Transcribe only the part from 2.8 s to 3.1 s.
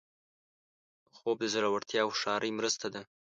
ده